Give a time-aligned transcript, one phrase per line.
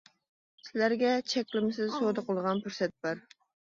[0.69, 3.23] سىلەرگە چەكلىمىسىز سودا قىلىدىغان پۇرسەت بار.